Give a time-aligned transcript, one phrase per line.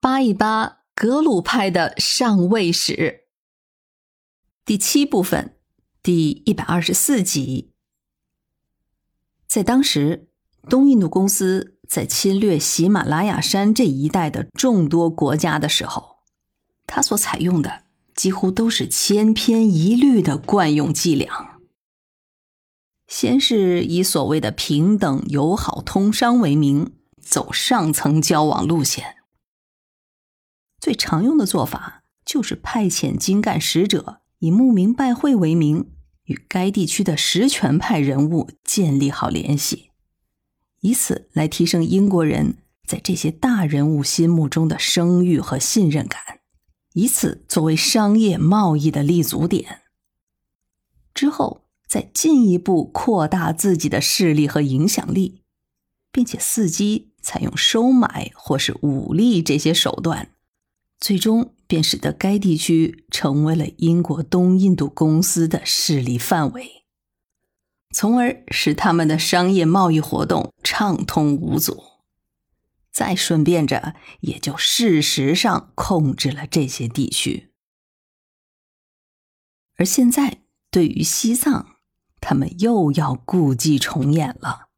[0.00, 3.24] 扒一扒格鲁派的上位史，
[4.64, 5.56] 第七部分，
[6.00, 7.72] 第一百二十四集。
[9.48, 10.28] 在当时，
[10.68, 16.18] 东印度公司在侵略喜马拉雅山这一带的众多国家的时候，
[16.86, 17.82] 他所采用的
[18.14, 21.58] 几乎都是千篇一律的惯用伎俩。
[23.08, 29.17] 先是以所谓的平等、友好、通商为名，走上层交往路线。
[30.80, 35.90] 最常用的做法就是派遣精干使者，以慕名拜会为名，
[36.24, 39.90] 与该地区的实权派人物建立好联系，
[40.80, 46.40] 以此来提升英国人在这些大人物心目中的声誉和信任感，
[46.92, 49.82] 以此作为商业贸易的立足点。
[51.12, 55.42] 之后再进一步扩大自己的势力和影响力，
[56.12, 60.30] 并且伺机采用收买或是武力这些手段。
[61.00, 66.84] 最终便使得该地区成为了英国东印度公司的势力范围，
[67.94, 71.82] 从而使他们的商业贸易活动畅通无阻。
[72.90, 77.52] 再顺便着，也就事实上控制了这些地区。
[79.76, 81.76] 而现在，对于西藏，
[82.20, 84.70] 他们又要故伎重演了。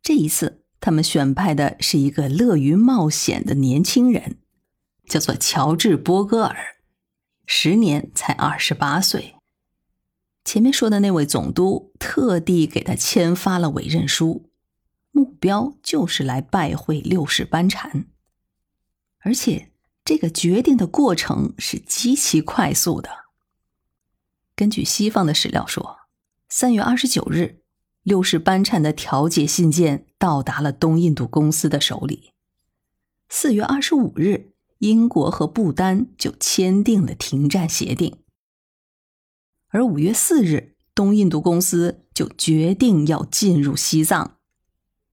[0.00, 4.38] 这一次，他们选派的是一个乐于冒险的年轻人。
[5.08, 6.76] 叫做乔治·波戈尔，
[7.46, 9.36] 时年才二十八岁。
[10.44, 14.50] 前面说的那位总督特地给他签发了委任书，
[15.10, 18.06] 目标就是来拜会六世班禅。
[19.20, 19.72] 而且
[20.04, 23.10] 这个决定的过程是极其快速的。
[24.54, 25.98] 根据西方的史料说，
[26.48, 27.62] 三月二十九日，
[28.02, 32.32] 六世班禅的调解信件到达了东印度公司的手里。
[33.28, 34.52] 四月二十五日。
[34.78, 38.18] 英国和不丹就签订了停战协定，
[39.68, 44.36] 而五月四日，东印度公司就决定要进入西藏。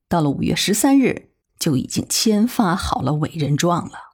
[0.07, 4.13] 到了五月十三日，就已经签发好了委任状了。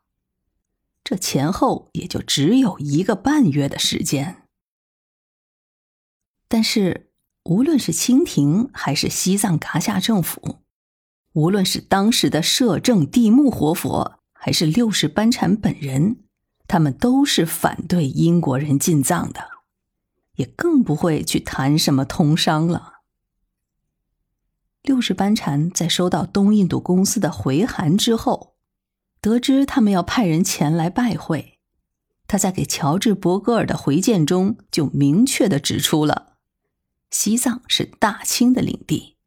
[1.04, 4.48] 这前后也就只有一个半月的时间。
[6.48, 7.12] 但是，
[7.44, 10.60] 无论是清廷还是西藏噶夏政府，
[11.34, 14.21] 无论是当时的摄政地木活佛。
[14.44, 16.18] 还是六世班禅本人，
[16.68, 19.40] 他们都是反对英国人进藏的，
[20.38, 23.02] 也更不会去谈什么通商了。
[24.82, 28.56] 六世班禅在收到东印度公司的回函之后，
[29.22, 31.60] 得知他们要派人前来拜会，
[32.26, 36.34] 他在给乔治·伯格尔的回见中就明确的指出了，
[37.12, 39.18] 西藏是大清的领地，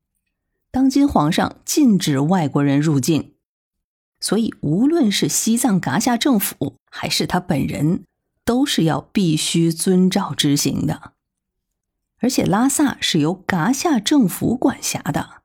[0.72, 3.33] 当今皇上禁止外国人入境。
[4.24, 8.04] 所以，无论是西藏噶夏政府还是他本人，
[8.42, 11.12] 都是要必须遵照执行的。
[12.20, 15.42] 而且，拉萨是由噶夏政府管辖的，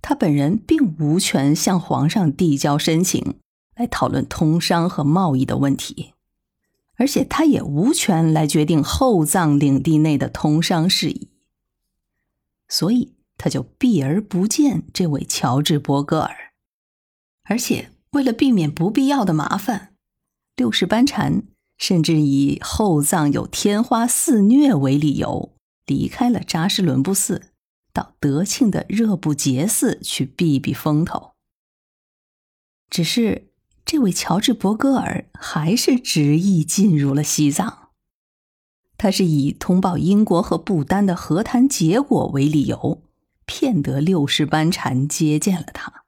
[0.00, 3.40] 他本人并无权向皇上递交申请
[3.74, 6.14] 来讨论通商和贸易的问题，
[6.94, 11.30] 而且他也无权来决定后藏领地内的通商事宜。
[12.68, 16.52] 所以，他就避而不见这位乔治·伯格尔，
[17.42, 17.90] 而且。
[18.14, 19.94] 为了避免不必要的麻烦，
[20.56, 21.42] 六世班禅
[21.76, 25.52] 甚至以后藏有天花肆虐为理由，
[25.84, 27.50] 离开了扎什伦布寺，
[27.92, 31.32] 到德庆的热布杰寺去避避风头。
[32.88, 33.48] 只是
[33.84, 37.88] 这位乔治·伯格尔还是执意进入了西藏，
[38.96, 43.02] 他是以通报英国和不丹的和谈结果为理由，
[43.44, 46.03] 骗得六世班禅接见了他。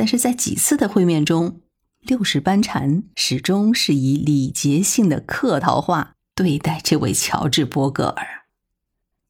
[0.00, 1.60] 但是在几次的会面中，
[2.00, 8.46] 六世班禅始终是以礼节性的客套话对待这位乔治·伯格尔，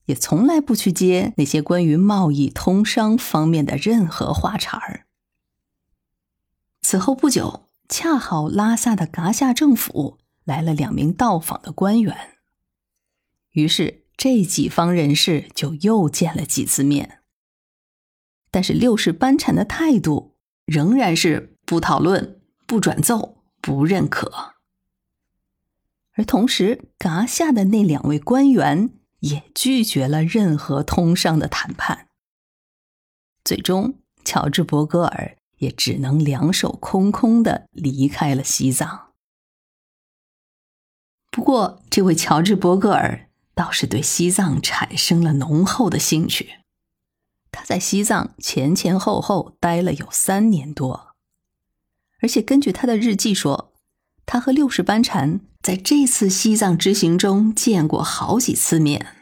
[0.04, 5.06] 也从来不去接那些关于贸易通商方面的任何话茬儿。
[6.82, 12.16] 此后不久，恰好拉萨的噶夏政府来了两名到访的官员，
[13.54, 17.22] 于是这几方人士就又见了几次面。
[18.52, 20.29] 但是六世班禅的态度。
[20.70, 24.54] 仍然是不讨论、不转奏、不认可，
[26.12, 32.06] 而同时，噶夏的那两位官员也拒绝了任何通商的谈判。
[33.42, 39.08] 最终，乔治·伯格尔也只能两手空空的离开了西藏。
[41.32, 46.59] 不过，这位乔治·伯格尔倒是对西藏产生了浓厚的兴趣。
[47.52, 51.14] 他在西藏前前后后待了有三年多，
[52.20, 53.72] 而且根据他的日记说，
[54.24, 59.16] 他和六世班禅在这次西藏之行中见过好几次面，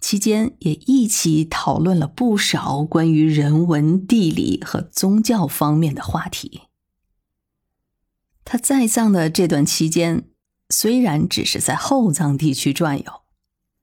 [0.00, 6.62] 期间也一起讨论了不少关于人文、地理和宗教方面的话题。
[8.44, 10.24] 他在藏的这段期间，
[10.68, 13.22] 虽然只是在后藏地区转悠，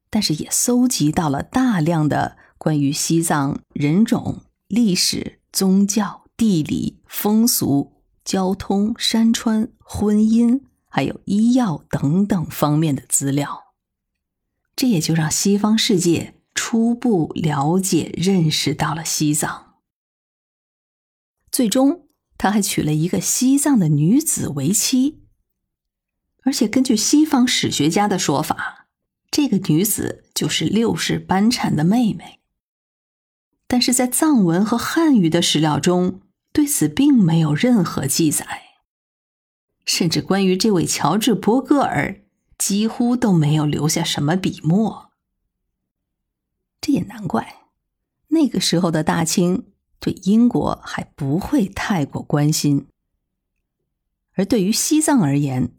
[0.09, 2.35] 但是也搜集到了大量的
[2.67, 7.93] 关于西藏人种、历史、宗教、地理、风俗。
[8.25, 13.67] 交通、山川、婚姻，还有医药等等方面的资料，
[14.75, 19.75] 这也就让西方世界初步了解、认识到了西藏。
[21.49, 25.21] 最终，他还娶了一个西藏的女子为妻，
[26.43, 28.89] 而且根据西方史学家的说法，
[29.31, 32.36] 这个女子就是六世班禅的妹妹。
[33.67, 36.21] 但是在藏文和汉语的史料中。
[36.53, 38.47] 对此并没有任何记载，
[39.85, 42.23] 甚至关于这位乔治·伯格尔，
[42.57, 45.11] 几乎都没有留下什么笔墨。
[46.81, 47.67] 这也难怪，
[48.29, 49.65] 那个时候的大清
[49.99, 52.87] 对英国还不会太过关心，
[54.33, 55.75] 而对于西藏而言，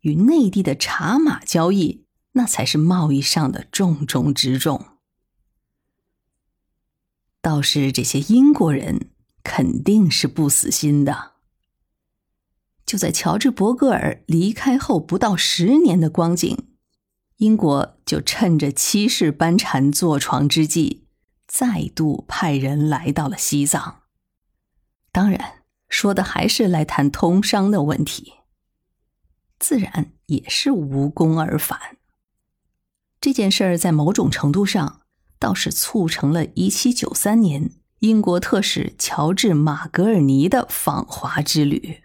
[0.00, 4.93] 与内地的茶马交易，那才是贸易上的重中之重。
[7.44, 9.10] 倒是这些英国人。
[9.46, 11.32] 肯定是不死心的。
[12.86, 16.66] 就在乔治·伯格尔离开后不到十年的光景，
[17.36, 21.04] 英国就趁着七世班禅坐床之际，
[21.46, 24.00] 再度派人来到了西藏。
[25.12, 28.32] 当然，说的还是来谈通商的问题，
[29.58, 31.98] 自然也是无功而返。
[33.20, 35.02] 这件事儿在某种程度上
[35.38, 37.70] 倒是促成了1793年。
[38.00, 42.02] 英国特使乔治·马格尔尼的访华之旅，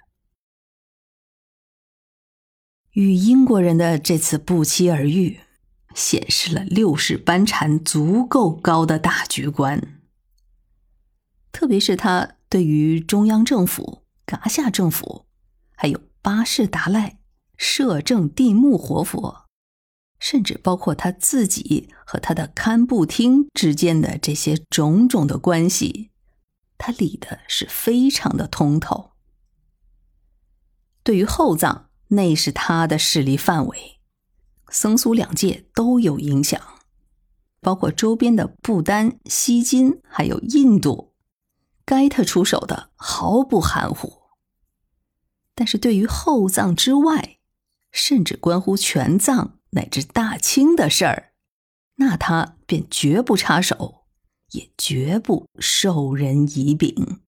[2.91, 5.41] 与英国人的这次不期而遇，
[5.93, 9.99] 显示了六世班禅足够高的大局观。
[11.51, 15.25] 特别是他对于中央政府、噶夏政府，
[15.75, 17.19] 还有巴士达赖、
[17.57, 19.48] 摄政地木活佛。
[20.19, 26.11] 甚至包括他自己和他的堪布厅之间的这些种种的关系，
[26.77, 29.11] 他理的是非常的通透。
[31.03, 33.99] 对于后藏，那是他的势力范围，
[34.69, 36.61] 僧俗两界都有影响，
[37.61, 41.13] 包括周边的不丹、西金还有印度，
[41.85, 44.19] 该他出手的毫不含糊。
[45.55, 47.37] 但是对于后藏之外，
[47.91, 49.58] 甚至关乎全藏。
[49.71, 51.33] 乃至大清的事儿，
[51.95, 54.05] 那他便绝不插手，
[54.51, 57.21] 也绝不授人以柄。